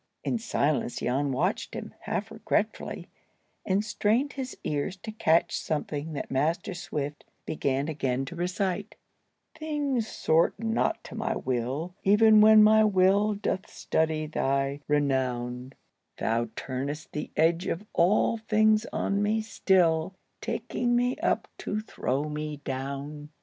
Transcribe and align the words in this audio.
In 0.23 0.39
silence 0.39 0.95
Jan 0.95 1.31
watched 1.31 1.75
him, 1.75 1.93
half 1.99 2.31
regretfully, 2.31 3.07
and 3.67 3.85
strained 3.85 4.33
his 4.33 4.57
ears 4.63 4.95
to 4.97 5.11
catch 5.11 5.55
something 5.55 6.13
that 6.13 6.31
Master 6.31 6.73
Swift 6.73 7.23
began 7.45 7.87
again 7.87 8.25
to 8.25 8.35
recite:— 8.35 8.95
"Things 9.53 10.07
sort 10.07 10.57
not 10.59 11.03
to 11.03 11.13
my 11.13 11.35
will, 11.35 11.93
Even 12.03 12.41
when 12.41 12.63
my 12.63 12.83
will 12.83 13.35
doth 13.35 13.69
study 13.69 14.25
Thy 14.25 14.79
renown: 14.87 15.73
Thou 16.17 16.45
turn'st 16.55 17.11
the 17.11 17.29
edge 17.37 17.67
of 17.67 17.85
all 17.93 18.37
things 18.39 18.87
on 18.91 19.21
me 19.21 19.39
still, 19.41 20.15
Taking 20.41 20.95
me 20.95 21.15
up 21.17 21.47
to 21.59 21.79
throw 21.79 22.23
me 22.27 22.57
down." 22.63 23.29